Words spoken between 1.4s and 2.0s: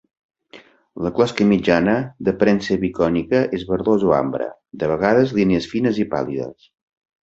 mitjana,